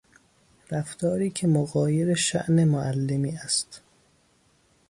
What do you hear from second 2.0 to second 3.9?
شاءن معلمی است